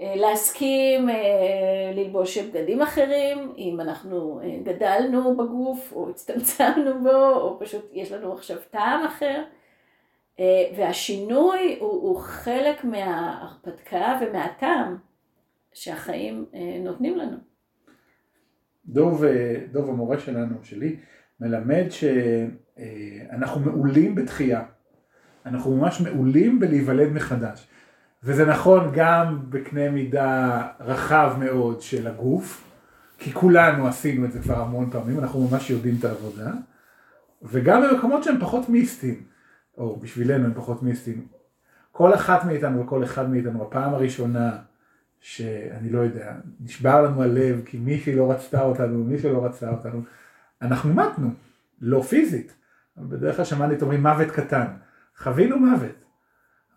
אה, 0.00 0.14
להסכים 0.16 1.08
אה, 1.08 1.92
ללבוש 1.94 2.38
בגדים 2.38 2.82
אחרים, 2.82 3.52
אם 3.58 3.80
אנחנו 3.80 4.40
גדלנו 4.62 5.36
בגוף 5.36 5.92
או 5.92 6.10
הצטמצמנו 6.10 7.02
בו, 7.02 7.34
או 7.34 7.58
פשוט 7.60 7.90
יש 7.92 8.12
לנו 8.12 8.32
עכשיו 8.32 8.56
טעם 8.70 9.04
אחר. 9.04 9.42
והשינוי 10.76 11.76
הוא, 11.80 11.90
הוא 11.90 12.18
חלק 12.18 12.84
מההרפתקה 12.84 14.18
ומהטעם 14.20 14.96
שהחיים 15.72 16.44
נותנים 16.80 17.16
לנו. 17.16 17.36
דוב, 18.86 19.24
דוב 19.72 19.88
המורה 19.88 20.18
שלנו, 20.18 20.54
שלי, 20.62 20.96
מלמד 21.42 21.84
שאנחנו 21.88 23.60
מעולים 23.60 24.14
בתחייה. 24.14 24.62
אנחנו 25.46 25.76
ממש 25.76 26.00
מעולים 26.00 26.60
בלהיוולד 26.60 27.12
מחדש. 27.12 27.68
וזה 28.24 28.46
נכון 28.46 28.90
גם 28.94 29.38
בקנה 29.48 29.90
מידה 29.90 30.62
רחב 30.80 31.36
מאוד 31.38 31.80
של 31.80 32.06
הגוף, 32.06 32.68
כי 33.18 33.32
כולנו 33.32 33.86
עשינו 33.86 34.24
את 34.24 34.32
זה 34.32 34.40
כבר 34.40 34.60
המון 34.60 34.90
פעמים, 34.90 35.18
אנחנו 35.18 35.48
ממש 35.48 35.70
יודעים 35.70 35.96
את 35.98 36.04
העבודה, 36.04 36.50
וגם 37.42 37.82
במקומות 37.82 38.24
שהם 38.24 38.40
פחות 38.40 38.68
מיסטיים, 38.68 39.22
או 39.78 40.00
בשבילנו 40.00 40.44
הם 40.44 40.54
פחות 40.54 40.82
מיסטיים. 40.82 41.26
כל 41.92 42.14
אחת 42.14 42.44
מאיתנו 42.44 42.80
וכל 42.80 43.04
אחד 43.04 43.30
מאיתנו, 43.30 43.62
הפעם 43.62 43.94
הראשונה 43.94 44.58
שאני 45.20 45.90
לא 45.90 45.98
יודע, 45.98 46.34
נשבר 46.60 47.02
לנו 47.02 47.22
הלב 47.22 47.62
כי 47.64 47.78
מישהי 47.78 48.16
לא 48.16 48.30
רצתה 48.30 48.62
אותנו, 48.62 49.04
מישהו 49.04 49.32
לא 49.32 49.44
רצה 49.44 49.70
אותנו, 49.70 50.02
אנחנו 50.62 50.94
מתנו, 50.94 51.30
לא 51.80 52.02
פיזית. 52.02 52.54
בדרך 52.96 53.36
כלל 53.36 53.44
שמעתי 53.44 53.74
את 53.74 53.82
אומרים 53.82 54.02
מוות 54.02 54.30
קטן, 54.30 54.66
חווינו 55.16 55.58
מוות. 55.58 56.04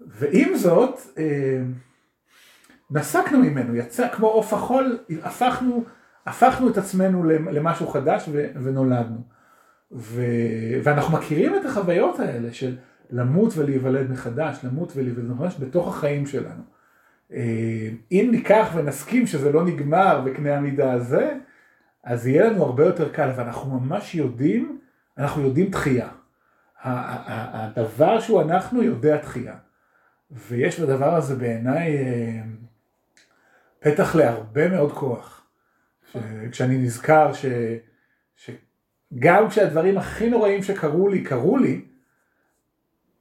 ועם 0.08 0.56
זאת, 0.56 1.00
אה, 1.18 1.62
נסקנו 2.92 3.40
ממנו, 3.40 3.76
יצא 3.76 4.08
כמו 4.08 4.28
עוף 4.28 4.54
החול, 4.54 5.00
הפכנו, 5.24 5.84
הפכנו 6.26 6.70
את 6.70 6.78
עצמנו 6.78 7.24
למשהו 7.24 7.88
חדש 7.88 8.30
ונולדנו. 8.64 9.22
ו, 9.92 10.22
ואנחנו 10.84 11.18
מכירים 11.18 11.56
את 11.56 11.66
החוויות 11.66 12.20
האלה 12.20 12.54
של 12.54 12.76
למות 13.10 13.54
ולהיוולד 13.58 14.12
מחדש, 14.12 14.60
למות 14.64 14.92
ולהיוולד 14.96 15.32
מחדש 15.32 15.56
בתוך 15.60 15.88
החיים 15.88 16.26
שלנו. 16.26 16.64
אה, 17.34 17.90
אם 18.12 18.28
ניקח 18.32 18.70
ונסכים 18.76 19.28
שזה 19.28 19.52
לא 19.52 19.66
נגמר 19.66 20.22
בקנה 20.26 20.58
המידה 20.58 20.94
הזה, 20.94 21.34
אז 22.06 22.28
יהיה 22.28 22.46
לנו 22.46 22.64
הרבה 22.64 22.86
יותר 22.86 23.14
קל, 23.14 23.30
ואנחנו 23.36 23.80
ממש 23.80 24.16
יודעים, 24.16 24.80
אנחנו 25.18 25.42
יודעים 25.42 25.72
תחייה. 25.72 26.10
הדבר 26.84 28.20
שהוא 28.20 28.42
אנחנו 28.42 28.84
יודע 28.84 29.18
תחייה. 29.18 29.56
ויש 30.32 30.80
בדבר 30.80 31.16
הזה 31.16 31.36
בעיניי 31.36 31.98
אה, 31.98 32.42
פתח 33.80 34.16
להרבה 34.16 34.70
מאוד 34.70 34.92
כוח. 34.92 35.48
כשאני 36.52 36.78
נזכר 36.78 37.34
ש, 37.34 37.46
שגם 38.36 39.50
כשהדברים 39.50 39.98
הכי 39.98 40.30
נוראים 40.30 40.64
שקרו 40.64 41.08
לי, 41.08 41.24
קרו 41.24 41.58
לי, 41.58 41.86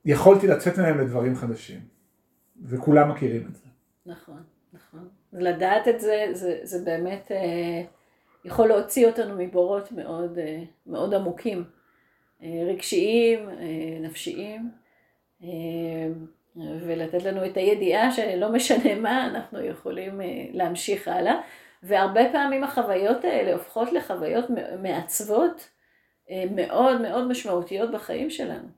יכולתי 0.05 0.47
לצאת 0.47 0.79
מהם 0.79 1.01
לדברים 1.01 1.37
חדשים. 1.37 1.81
וכולם 2.63 3.11
מכירים 3.11 3.47
את 3.51 3.55
זה. 3.55 3.67
נכון, 4.07 4.43
נכון. 4.73 5.09
לדעת 5.33 5.89
את 5.89 6.01
זה, 6.01 6.27
זה, 6.33 6.59
זה 6.63 6.85
באמת 6.85 7.27
אה, 7.31 7.83
יכול 8.45 8.69
להוציא 8.69 9.07
אותנו 9.07 9.35
מבורות 9.39 9.93
מאוד, 9.93 10.39
אה, 10.39 10.63
מאוד 10.87 11.15
עמוקים. 11.15 11.65
אה, 12.43 12.63
רגשיים, 12.67 13.49
אה, 13.49 13.99
נפשיים. 14.01 14.85
ולתת 16.57 17.23
לנו 17.23 17.47
את 17.47 17.57
הידיעה 17.57 18.13
שלא 18.13 18.53
משנה 18.53 18.95
מה, 18.95 19.27
אנחנו 19.27 19.61
יכולים 19.61 20.21
להמשיך 20.53 21.09
הלאה. 21.09 21.41
והרבה 21.83 22.21
פעמים 22.33 22.65
החוויות 22.65 23.25
האלה 23.25 23.53
הופכות 23.53 23.93
לחוויות 23.93 24.45
מעצבות 24.83 25.71
מאוד 26.51 27.01
מאוד 27.01 27.29
משמעותיות 27.29 27.91
בחיים 27.91 28.31
שלנו. 28.31 28.69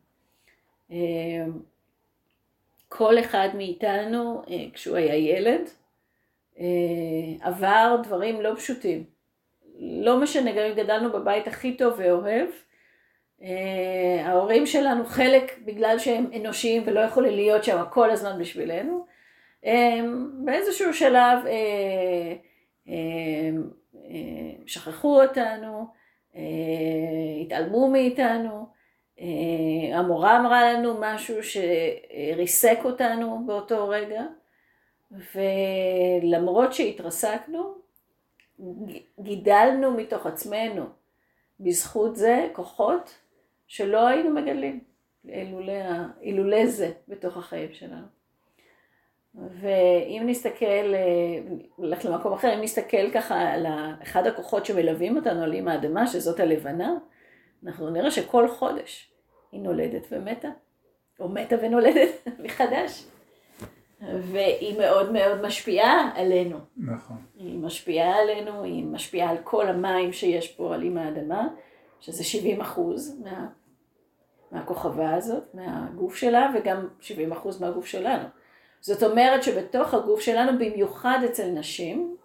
כל 2.89 3.19
אחד 3.19 3.49
מאיתנו, 3.55 4.43
כשהוא 4.73 4.97
היה 4.97 5.17
ילד, 5.17 5.69
עבר 7.41 7.97
דברים 8.03 8.41
לא 8.41 8.55
פשוטים. 8.57 9.16
לא 9.79 10.21
משנה, 10.21 10.53
גם 10.53 10.59
אם 10.59 10.75
גדלנו 10.75 11.13
בבית 11.13 11.49
הכי 11.49 11.77
טוב 11.77 11.95
ואוהב, 11.97 12.49
אה, 13.43 14.27
ההורים 14.27 14.67
שלנו 14.67 15.05
חלק 15.05 15.59
בגלל 15.65 15.99
שהם 15.99 16.31
אנושיים 16.37 16.83
ולא 16.87 17.01
יכולים 17.01 17.35
להיות 17.35 17.65
שם 17.65 17.83
כל 17.91 18.11
הזמן 18.11 18.39
בשבילנו, 18.41 19.07
באיזשהו 20.45 20.95
שלב 20.95 21.47
אה, 21.47 22.35
אה, 22.89 23.51
שכחו 24.67 25.23
אותנו, 25.23 25.87
התעלמו 27.41 27.89
מאיתנו, 27.89 28.67
המורה 29.93 30.41
אמרה 30.41 30.73
לנו 30.73 30.95
משהו 31.01 31.37
שריסק 31.43 32.79
אותנו 32.85 33.43
באותו 33.47 33.89
רגע, 33.89 34.23
ולמרות 35.11 36.73
שהתרסקנו, 36.73 37.86
גידלנו 39.21 39.91
מתוך 39.91 40.27
עצמנו 40.27 40.85
בזכות 41.61 42.17
זה 42.17 42.49
כוחות 42.53 43.15
שלא 43.67 44.07
היינו 44.07 44.31
מגדלים 44.31 44.81
אילולא 46.23 46.67
זה 46.67 46.93
בתוך 47.09 47.37
החיים 47.37 47.73
שלנו. 47.73 48.07
ואם 49.35 50.23
נסתכל, 50.27 50.95
נלך 51.79 52.05
למקום 52.05 52.33
אחר, 52.33 52.55
אם 52.55 52.63
נסתכל 52.63 53.11
ככה 53.11 53.41
על 53.41 53.67
אחד 54.03 54.27
הכוחות 54.27 54.67
שמלווים 54.67 55.17
אותנו 55.17 55.43
על 55.43 55.53
אימא 55.53 55.71
האדמה, 55.71 56.07
שזאת 56.07 56.41
הלבנה, 56.41 56.95
אנחנו 57.67 57.91
נראה 57.91 58.11
שכל 58.11 58.49
חודש 58.49 59.13
היא 59.53 59.61
נולדת 59.61 60.07
ומתה, 60.11 60.49
או 61.21 61.29
מתה 61.29 61.57
ונולדת 61.63 62.29
מחדש. 62.45 63.07
והיא 64.01 64.79
מאוד 64.79 65.13
מאוד 65.13 65.43
משפיעה 65.43 66.11
עלינו. 66.15 66.59
נכון. 66.77 67.17
היא 67.37 67.59
משפיעה 67.59 68.17
עלינו, 68.23 68.63
היא 68.63 68.85
משפיעה 68.85 69.31
על 69.31 69.37
כל 69.45 69.67
המים 69.67 70.13
שיש 70.13 70.53
פה 70.53 70.75
על 70.75 70.83
אימא 70.83 71.01
האדמה, 71.01 71.49
שזה 72.01 72.25
70 72.25 72.61
אחוז 72.61 73.21
מה, 73.25 73.47
מהכוכבה 74.53 75.15
הזאת, 75.15 75.55
מהגוף 75.55 76.17
שלה, 76.17 76.51
וגם 76.55 76.89
70 77.01 77.33
אחוז 77.33 77.61
מהגוף 77.61 77.87
שלנו. 77.87 78.25
זאת 78.81 79.03
אומרת 79.03 79.43
שבתוך 79.43 79.95
הגוף 79.95 80.21
שלנו, 80.21 80.53
במיוחד 80.59 81.19
אצל 81.25 81.51
נשים, 81.51 82.17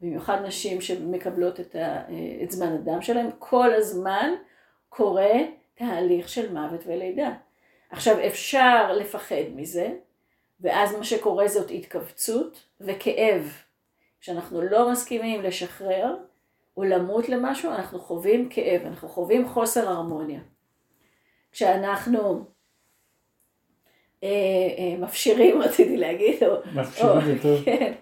במיוחד 0.00 0.38
נשים 0.44 0.80
שמקבלות 0.80 1.60
את, 1.60 1.76
ה, 1.76 2.02
את 2.42 2.50
זמן 2.50 2.72
הדם 2.72 3.02
שלהם, 3.02 3.30
כל 3.38 3.74
הזמן 3.74 4.30
קורה 4.88 5.32
תהליך 5.74 6.28
של 6.28 6.52
מוות 6.52 6.80
ולידה. 6.86 7.32
עכשיו 7.90 8.16
אפשר 8.26 8.92
לפחד 8.92 9.44
מזה, 9.54 9.92
ואז 10.60 10.94
מה 10.96 11.04
שקורה 11.04 11.48
זאת 11.48 11.70
התכווצות 11.70 12.64
וכאב. 12.80 13.52
כשאנחנו 14.20 14.62
לא 14.62 14.90
מסכימים 14.90 15.42
לשחרר 15.42 16.16
או 16.76 16.84
למות 16.84 17.28
למשהו, 17.28 17.70
אנחנו 17.70 18.00
חווים 18.00 18.48
כאב, 18.48 18.82
אנחנו 18.86 19.08
חווים 19.08 19.48
חוסר 19.48 19.88
הרמוניה. 19.88 20.40
כשאנחנו 21.52 22.44
אה, 24.22 24.28
אה, 24.78 24.98
מפשירים, 24.98 25.60
רציתי 25.62 25.96
להגיד, 25.96 26.44
או, 26.44 26.56
מפשירים 26.74 27.38
טוב. 27.42 27.62
כן, 27.64 27.92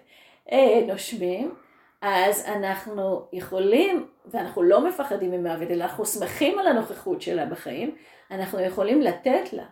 אה, 0.51 0.81
נושמים, 0.87 1.55
אז 2.01 2.45
אנחנו 2.45 3.27
יכולים, 3.33 4.07
ואנחנו 4.25 4.63
לא 4.63 4.87
מפחדים 4.87 5.31
ממוות, 5.31 5.71
אלא 5.71 5.83
אנחנו 5.83 6.05
שמחים 6.05 6.59
על 6.59 6.67
הנוכחות 6.67 7.21
שלה 7.21 7.45
בחיים, 7.45 7.95
אנחנו 8.31 8.59
יכולים 8.59 9.01
לתת 9.01 9.53
לה 9.53 9.65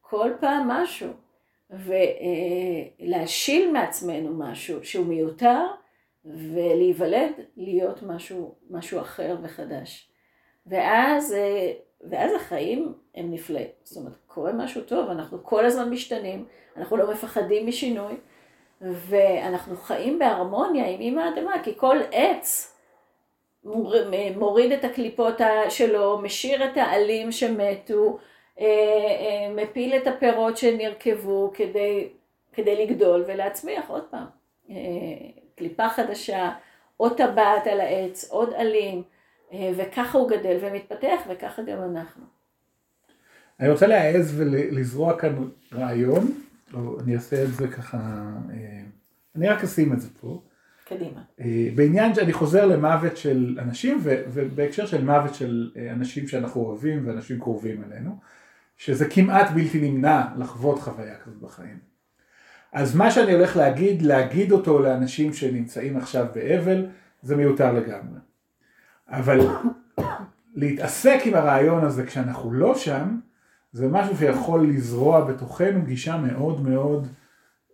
כל 0.00 0.30
פעם 0.40 0.68
משהו. 0.68 1.08
ולהשיל 1.70 3.72
מעצמנו 3.72 4.38
משהו 4.38 4.84
שהוא 4.84 5.06
מיותר 5.06 5.66
ולהיוולד 6.24 7.32
להיות 7.56 8.02
משהו, 8.02 8.54
משהו 8.70 9.00
אחר 9.00 9.36
וחדש. 9.42 10.10
ואז, 10.66 11.34
ואז 12.10 12.34
החיים 12.34 12.94
הם 13.14 13.32
נפלאים. 13.32 13.68
זאת 13.82 13.96
אומרת, 13.96 14.16
קורה 14.26 14.52
משהו 14.52 14.82
טוב, 14.82 15.10
אנחנו 15.10 15.44
כל 15.44 15.64
הזמן 15.64 15.90
משתנים, 15.90 16.46
אנחנו 16.76 16.96
לא 16.96 17.12
מפחדים 17.12 17.66
משינוי, 17.66 18.14
ואנחנו 18.80 19.76
חיים 19.76 20.18
בהרמוניה 20.18 20.88
עם 20.88 21.00
אימא 21.00 21.20
האדמה, 21.20 21.62
כי 21.62 21.72
כל 21.76 21.96
עץ 22.12 22.76
מוריד 24.36 24.72
את 24.72 24.84
הקליפות 24.84 25.34
שלו, 25.68 26.18
משאיר 26.18 26.64
את 26.64 26.76
העלים 26.76 27.32
שמתו, 27.32 27.94
אה, 27.94 28.12
אה, 28.12 28.18
מפיל 29.56 29.96
את 29.96 30.06
הפירות 30.06 30.56
שנרקבו 30.56 31.52
כדי, 31.54 32.08
כדי 32.52 32.86
לגדול 32.86 33.24
ולהצמיח 33.28 33.84
עוד 33.88 34.02
פעם. 34.10 34.26
אה, 34.70 34.76
קליפה 35.56 35.88
חדשה, 35.88 36.50
עוד 36.96 37.16
טבעת 37.16 37.66
על 37.66 37.80
העץ, 37.80 38.24
עוד 38.30 38.52
עלים, 38.56 39.02
וככה 39.76 40.18
הוא 40.18 40.30
גדל 40.30 40.56
ומתפתח 40.60 41.20
וככה 41.28 41.62
גם 41.62 41.78
אנחנו. 41.82 42.24
אני 43.60 43.70
רוצה 43.70 43.86
להעז 43.86 44.40
ולזרוע 44.40 45.18
כאן 45.18 45.48
רעיון, 45.72 46.32
או 46.74 47.00
אני 47.00 47.14
אעשה 47.14 47.42
את 47.44 47.54
זה 47.54 47.68
ככה, 47.68 47.98
אני 49.36 49.48
רק 49.48 49.64
אשים 49.64 49.92
את 49.92 50.00
זה 50.00 50.08
פה. 50.20 50.40
קדימה. 50.84 51.20
בעניין 51.74 52.14
שאני 52.14 52.32
חוזר 52.32 52.66
למוות 52.66 53.16
של 53.16 53.58
אנשים 53.62 53.98
ובהקשר 54.02 54.86
של 54.86 55.04
מוות 55.04 55.34
של 55.34 55.70
אנשים 55.90 56.28
שאנחנו 56.28 56.60
אוהבים 56.60 57.08
ואנשים 57.08 57.40
קרובים 57.40 57.84
אלינו. 57.84 58.10
שזה 58.80 59.08
כמעט 59.10 59.50
בלתי 59.50 59.90
נמנע 59.90 60.24
לחוות 60.36 60.78
חוויה 60.78 61.16
כזאת 61.16 61.38
בחיים. 61.40 61.78
אז 62.72 62.96
מה 62.96 63.10
שאני 63.10 63.32
הולך 63.32 63.56
להגיד, 63.56 64.02
להגיד 64.02 64.52
אותו 64.52 64.78
לאנשים 64.78 65.32
שנמצאים 65.32 65.96
עכשיו 65.96 66.26
באבל, 66.34 66.86
זה 67.22 67.36
מיותר 67.36 67.72
לגמרי. 67.72 68.18
אבל 69.08 69.38
להתעסק 70.54 71.18
עם 71.24 71.34
הרעיון 71.34 71.84
הזה 71.84 72.06
כשאנחנו 72.06 72.52
לא 72.52 72.74
שם, 72.74 73.20
זה 73.72 73.88
משהו 73.88 74.16
שיכול 74.16 74.68
לזרוע 74.68 75.24
בתוכנו 75.24 75.82
גישה 75.82 76.16
מאוד 76.16 76.60
מאוד, 76.60 77.08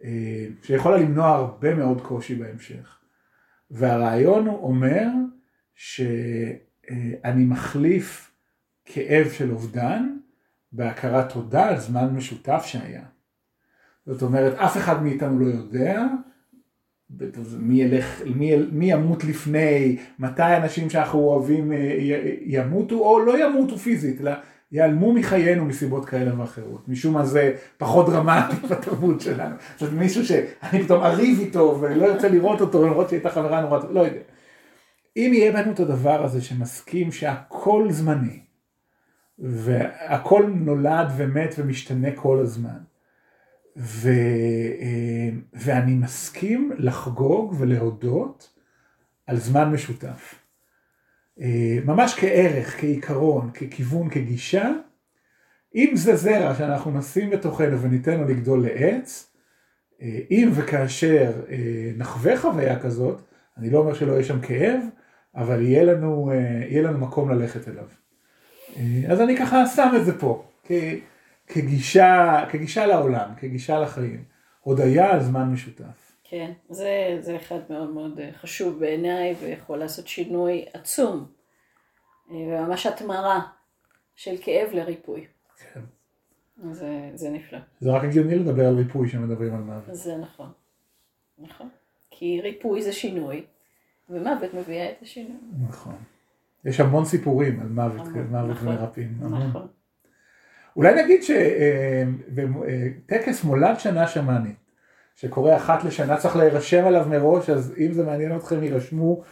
אה, 0.04 0.46
שיכולה 0.62 0.96
למנוע 0.96 1.28
הרבה 1.28 1.74
מאוד 1.74 2.00
קושי 2.00 2.34
בהמשך. 2.34 2.98
והרעיון 3.70 4.46
הוא 4.46 4.68
אומר 4.68 5.06
שאני 5.74 7.44
מחליף 7.44 8.30
כאב 8.84 9.28
של 9.30 9.50
אובדן 9.50 10.15
בהכרת 10.76 11.32
תודה 11.32 11.68
על 11.68 11.78
זמן 11.78 12.08
משותף 12.14 12.62
שהיה. 12.66 13.02
זאת 14.06 14.22
אומרת, 14.22 14.54
אף 14.54 14.76
אחד 14.76 15.02
מאיתנו 15.02 15.38
לא 15.38 15.46
יודע 15.46 16.02
מי, 17.58 17.82
ילך, 17.82 18.22
מי, 18.34 18.52
מי 18.72 18.92
ימות 18.92 19.24
לפני, 19.24 19.96
מתי 20.18 20.56
אנשים 20.56 20.90
שאנחנו 20.90 21.18
אוהבים 21.18 21.72
אה, 21.72 21.98
ימותו 22.44 22.94
או 22.94 23.20
לא 23.20 23.44
ימותו 23.44 23.78
פיזית, 23.78 24.20
אלא 24.20 24.32
ייעלמו 24.72 25.12
מחיינו 25.12 25.64
מסיבות 25.64 26.04
כאלה 26.04 26.40
ואחרות. 26.40 26.88
משום 26.88 27.14
מה 27.14 27.24
זה 27.24 27.54
פחות 27.78 28.06
דרמטי 28.06 28.56
בתרבות 28.70 29.20
שלנו. 29.20 29.54
זאת 29.76 29.82
אומרת, 29.82 30.02
מישהו 30.02 30.24
שאני 30.26 30.82
פתאום 30.84 31.02
אריב 31.02 31.40
איתו 31.40 31.78
ולא 31.80 32.04
יוצא 32.04 32.28
לראות 32.28 32.60
אותו 32.60 32.86
למרות 32.86 33.08
שהייתה 33.08 33.30
חברה 33.30 33.60
נורא, 33.60 33.78
לא 33.90 34.00
יודע. 34.00 34.20
אם 35.16 35.30
יהיה 35.34 35.52
בנו 35.52 35.72
את 35.72 35.80
הדבר 35.80 36.24
הזה 36.24 36.42
שמסכים 36.42 37.12
שהכל 37.12 37.86
זמני, 37.90 38.40
והכל 39.38 40.46
נולד 40.54 41.08
ומת 41.16 41.54
ומשתנה 41.58 42.08
כל 42.14 42.38
הזמן. 42.38 42.78
ו, 43.76 44.08
אה, 44.80 45.28
ואני 45.52 45.94
מסכים 45.94 46.72
לחגוג 46.78 47.54
ולהודות 47.58 48.54
על 49.26 49.36
זמן 49.36 49.72
משותף. 49.72 50.34
אה, 51.40 51.78
ממש 51.84 52.14
כערך, 52.14 52.80
כעיקרון, 52.80 53.50
ככיוון, 53.50 54.10
כגישה. 54.10 54.72
אם 55.74 55.90
זה 55.94 56.16
זרע 56.16 56.54
שאנחנו 56.54 56.90
נשים 56.90 57.30
בתוכנו 57.30 57.80
וניתן 57.80 58.20
לו 58.20 58.28
לגדול 58.28 58.62
לעץ, 58.62 59.32
אה, 60.02 60.18
אם 60.30 60.50
וכאשר 60.54 61.32
נחווה 61.96 62.40
חוויה 62.40 62.80
כזאת, 62.80 63.22
אני 63.56 63.70
לא 63.70 63.78
אומר 63.78 63.94
שלא 63.94 64.12
יהיה 64.12 64.24
שם 64.24 64.40
כאב, 64.40 64.80
אבל 65.34 65.62
יהיה 65.62 65.84
לנו, 65.84 66.32
יהיה 66.70 66.82
לנו 66.82 66.98
מקום 66.98 67.30
ללכת 67.30 67.68
אליו. 67.68 67.86
אה, 68.76 69.12
אז 69.12 69.20
אני 69.20 69.36
ככה 69.36 69.66
שם 69.66 69.92
את 69.96 70.04
זה 70.04 70.18
פה, 70.18 70.44
כגישה, 71.46 72.44
כגישה 72.50 72.86
לעולם, 72.86 73.28
כגישה 73.36 73.80
לחיים. 73.80 74.24
הודיה 74.60 75.12
על 75.12 75.22
זמן 75.22 75.52
משותף. 75.52 76.12
כן, 76.24 76.52
זה, 76.70 77.18
זה 77.20 77.36
אחד 77.36 77.58
מאוד 77.70 77.90
מאוד 77.90 78.20
אה, 78.20 78.30
חשוב 78.32 78.80
בעיניי 78.80 79.34
ויכול 79.40 79.78
לעשות 79.78 80.08
שינוי 80.08 80.64
עצום 80.72 81.26
אה, 82.30 82.36
וממש 82.36 82.86
התמרה 82.86 83.40
של 84.14 84.34
כאב 84.42 84.72
לריפוי. 84.72 85.26
כן. 85.72 85.80
זה, 86.70 87.10
זה 87.14 87.30
נפלא. 87.30 87.58
זה 87.80 87.90
רק 87.90 88.04
הגיוני 88.04 88.38
לדבר 88.38 88.66
על 88.66 88.74
ריפוי 88.74 89.08
כשמדברים 89.08 89.54
על 89.54 89.60
מוות. 89.60 89.94
זה 89.94 90.16
נכון, 90.16 90.52
נכון. 91.38 91.68
כי 92.10 92.40
ריפוי 92.42 92.82
זה 92.82 92.92
שינוי 92.92 93.44
ומוות 94.10 94.54
מביאה 94.54 94.90
את 94.90 95.02
השינוי. 95.02 95.36
נכון. 95.68 95.94
יש 96.64 96.80
המון 96.80 97.04
סיפורים 97.04 97.60
על 97.60 97.68
מוות, 97.68 98.06
מוות 98.30 98.50
נכון, 98.50 98.68
מרפאים. 98.68 99.18
נכון. 99.20 99.66
אולי 100.76 101.02
נגיד 101.02 101.20
שטקס 103.06 103.44
מולד 103.44 103.78
שנה 103.78 104.08
שמאנית, 104.08 104.56
שקורה 105.14 105.56
אחת 105.56 105.84
לשנה, 105.84 106.16
צריך 106.16 106.36
להירשם 106.36 106.86
עליו 106.86 107.06
מראש, 107.10 107.50
אז 107.50 107.74
אם 107.78 107.92
זה 107.92 108.04
מעניין 108.04 108.36
אתכם, 108.36 108.62
יירשמו 108.62 109.22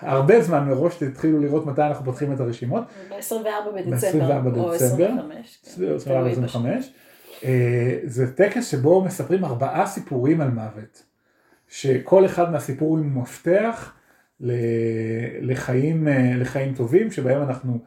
הרבה 0.00 0.42
זמן 0.42 0.68
מראש, 0.68 0.96
תתחילו 0.96 1.40
לראות 1.40 1.66
מתי 1.66 1.82
אנחנו 1.82 2.04
פותחים 2.04 2.32
את 2.32 2.40
הרשימות. 2.40 2.84
ב-24 3.10 3.70
בדצמבר, 3.76 4.60
או 4.60 4.72
25. 4.72 5.58
25. 5.96 6.92
אה, 7.44 7.98
זה 8.04 8.36
טקס 8.36 8.66
שבו 8.66 9.04
מספרים 9.04 9.44
ארבעה 9.44 9.86
סיפורים 9.86 10.40
על 10.40 10.50
מוות, 10.50 11.02
שכל 11.68 12.26
אחד 12.26 12.52
מהסיפורים 12.52 13.12
הוא 13.12 13.22
מפתח. 13.22 13.92
לחיים, 15.40 16.08
אה, 16.08 16.32
לחיים 16.36 16.74
טובים, 16.74 17.10
שבהם 17.10 17.42
אנחנו 17.42 17.78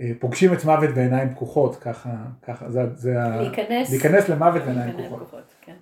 אה, 0.00 0.10
פוגשים 0.18 0.52
את 0.52 0.64
מוות 0.64 0.90
בעיניים 0.94 1.30
פקוחות, 1.30 1.76
ככה, 1.76 2.10
ככה, 2.42 2.70
זה, 2.70 2.80
זה 2.94 3.14
להיכנס, 3.40 3.90
להיכנס 3.90 4.28
למוות 4.28 4.62
בעיניים 4.62 4.92
פקוחות. 5.06 5.54
כן. 5.60 5.76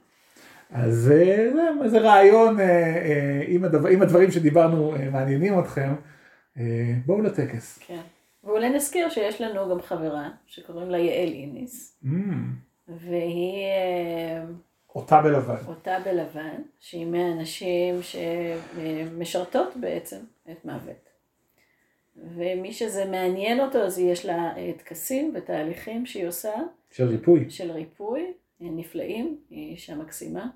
אז 0.70 1.12
אה, 1.12 1.50
זה, 1.82 1.88
זה 1.88 1.98
רעיון, 1.98 2.56
אם, 3.48 3.64
הדבר, 3.64 3.90
אם 3.90 4.02
הדברים 4.02 4.30
שדיברנו 4.30 4.94
מעניינים 5.12 5.58
אתכם, 5.58 5.94
בואו 7.06 7.22
לטקס. 7.22 7.78
כן. 7.86 8.00
ואולי 8.44 8.70
נזכיר 8.70 9.08
שיש 9.08 9.40
לנו 9.40 9.70
גם 9.70 9.82
חברה 9.82 10.28
שקוראים 10.46 10.90
לה 10.90 10.98
יעל 10.98 11.28
איניס, 11.28 12.00
Mm, 12.04 12.08
והיא 12.88 13.66
אותה 14.94 15.22
בלבן. 15.22 15.56
אותה 15.68 15.98
בלבן, 16.04 16.62
שהיא 16.80 17.06
מהנשים 17.06 18.00
שמשרתות 18.02 19.76
בעצם 19.76 20.18
את 20.50 20.64
מוות. 20.64 21.10
ומי 22.16 22.72
שזה 22.72 23.04
מעניין 23.04 23.60
אותו, 23.60 23.78
אז 23.78 23.98
יש 23.98 24.26
לה 24.26 24.56
אה, 24.56 24.70
טקסים 24.78 25.32
ותהליכים 25.34 26.06
שהיא 26.06 26.26
עושה 26.26 26.52
של 26.90 27.08
ריפוי. 27.08 27.50
של 27.50 27.70
ריפוי, 27.70 28.20
אה, 28.62 28.66
נפלאים, 28.70 29.40
היא 29.50 29.70
אישה 29.70 29.94
מקסימה. 29.94 30.46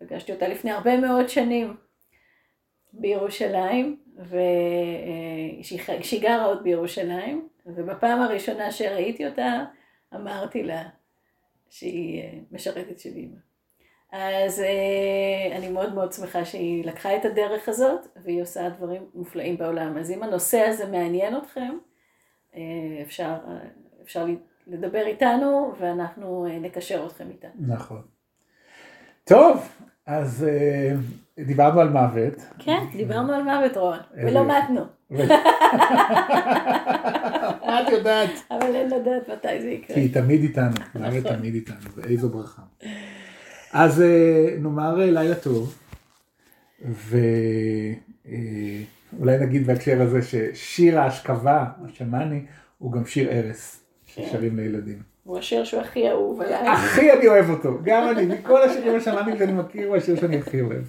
ופגשתי 0.00 0.32
אותה 0.32 0.48
לפני 0.48 0.70
הרבה 0.70 0.96
מאוד 0.96 1.28
שנים 1.28 1.76
בירושלים, 2.92 3.96
וכשהיא 5.60 6.22
גרה 6.22 6.44
עוד 6.44 6.62
בירושלים, 6.62 7.48
ובפעם 7.66 8.22
הראשונה 8.22 8.70
שראיתי 8.70 9.26
אותה, 9.26 9.64
אמרתי 10.14 10.62
לה 10.62 10.82
שהיא 11.72 12.22
אה, 12.22 12.38
משרתת 12.50 12.98
של 12.98 13.10
אימא. 13.16 13.36
אז 14.12 14.60
אה, 14.60 15.56
אני 15.56 15.68
מאוד 15.68 15.94
מאוד 15.94 16.12
שמחה 16.12 16.44
שהיא 16.44 16.84
לקחה 16.84 17.16
את 17.16 17.24
הדרך 17.24 17.68
הזאת, 17.68 18.06
והיא 18.24 18.42
עושה 18.42 18.68
דברים 18.68 19.02
מופלאים 19.14 19.56
בעולם. 19.56 19.98
אז 19.98 20.10
אם 20.10 20.22
הנושא 20.22 20.58
הזה 20.58 20.86
מעניין 20.86 21.36
אתכם, 21.36 21.78
אה, 22.54 22.60
אפשר, 23.02 23.34
אפשר 24.02 24.26
לדבר 24.66 25.06
איתנו, 25.06 25.72
ואנחנו 25.78 26.46
נקשר 26.60 27.06
אתכם 27.06 27.28
איתה. 27.30 27.48
נכון. 27.58 28.02
טוב, 29.24 29.68
אז 30.06 30.46
דיברנו 31.38 31.80
על 31.80 31.88
מוות. 31.88 32.34
כן, 32.58 32.84
דיברנו 32.96 33.32
על 33.32 33.42
מוות 33.42 33.76
רון, 33.76 33.98
ולא 34.14 34.38
יופי. 34.38 34.52
מתנו, 34.52 34.84
את 37.80 37.92
יודעת? 37.92 38.30
אבל 38.50 38.74
אין 38.74 38.86
לדעת 38.86 39.28
מתי 39.28 39.62
זה 39.62 39.70
יקרה. 39.70 39.94
כי 39.94 40.00
היא 40.00 40.14
תמיד 40.14 40.42
איתנו, 40.42 40.76
נכון. 40.94 41.20
תמיד 41.20 41.54
איתנו, 41.54 41.90
ואיזו 41.96 42.28
ברכה. 42.28 42.62
אז 43.72 44.02
אה, 44.02 44.54
נאמר 44.58 45.00
אה, 45.00 45.10
לילה 45.10 45.34
טוב, 45.34 45.78
ואולי 48.28 49.38
נגיד 49.40 49.66
בהקשר 49.66 50.02
הזה 50.02 50.22
ששיר 50.22 51.00
ההשכבה, 51.00 51.64
השמאני, 51.84 52.40
הוא 52.78 52.92
גם 52.92 53.06
שיר 53.06 53.28
ערש, 53.30 53.76
כן. 54.14 54.22
ששרים 54.22 54.56
לילדים. 54.56 55.02
הוא 55.24 55.38
השיר 55.38 55.64
שהוא 55.64 55.80
הכי 55.80 56.10
אהוב 56.10 56.40
עליי. 56.40 56.68
הכי 56.68 57.12
אני 57.12 57.28
אוהב 57.28 57.50
אותו, 57.50 57.78
גם 57.82 58.08
אני, 58.10 58.26
מכל 58.26 58.62
השירים 58.62 58.96
השמאנים 58.96 59.38
שאני 59.38 59.52
מכיר, 59.52 59.88
הוא 59.88 59.96
השיר 59.96 60.20
שאני 60.20 60.38
הכי 60.38 60.60
אוהב. 60.60 60.82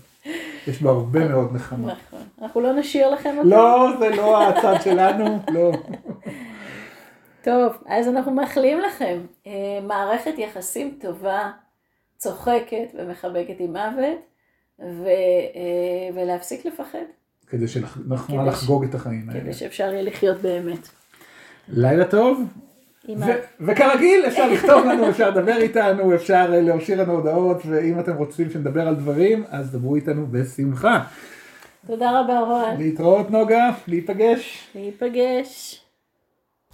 יש 0.68 0.82
בו 0.82 0.90
הרבה 0.90 1.28
מאוד 1.28 1.56
נחמה. 1.56 1.94
נכון. 1.94 2.20
אנחנו 2.42 2.62
לא 2.62 2.74
נשאיר 2.74 3.10
לכם 3.10 3.38
אותו? 3.38 3.50
לא, 3.50 3.90
זה 4.00 4.10
לא 4.10 4.50
הצד 4.50 4.76
שלנו, 4.84 5.40
לא. 5.52 5.72
טוב, 7.44 7.74
אז 7.88 8.08
אנחנו 8.08 8.32
מאחלים 8.32 8.80
לכם 8.80 9.20
אה, 9.48 9.52
מערכת 9.88 10.34
יחסים 10.38 10.98
טובה, 11.02 11.52
צוחקת 12.18 12.88
ומחבקת 12.94 13.56
עם 13.60 13.72
מוות, 13.72 14.18
ו, 14.80 15.06
אה, 15.08 16.10
ולהפסיק 16.16 16.66
לפחד, 16.66 17.00
כדי 17.48 17.68
שנוכל 17.68 18.28
כדי 18.34 18.38
ש- 18.46 18.48
לחגוג 18.48 18.84
את 18.84 18.96
החיים 18.96 19.30
האלה. 19.30 19.42
כדי 19.42 19.54
שאפשר 19.54 19.84
יהיה 19.94 20.02
לחיות 20.02 20.38
באמת. 20.38 20.90
לילה 21.68 22.06
טוב, 22.06 22.42
ו- 23.10 23.24
וכרגיל 23.60 24.26
אפשר 24.28 24.52
לכתוב 24.52 24.86
לנו, 24.86 25.10
אפשר 25.10 25.30
לדבר 25.30 25.58
איתנו, 25.58 26.16
אפשר 26.16 26.50
אה, 26.54 26.62
להשאיר 26.62 27.02
לנו 27.02 27.14
הודעות, 27.14 27.58
ואם 27.66 28.00
אתם 28.00 28.16
רוצים 28.16 28.50
שנדבר 28.50 28.88
על 28.88 28.96
דברים, 28.96 29.44
אז 29.50 29.72
דברו 29.72 29.96
איתנו 29.96 30.28
בשמחה. 30.32 31.04
תודה 31.88 32.20
רבה 32.20 32.40
רון, 32.40 32.78
להתראות 32.78 33.32
נוגה, 33.32 33.70
להיפגש. 33.88 34.68
להיפגש. 34.76 35.83